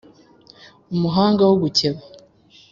[0.93, 1.99] Umuhanga wo gukeba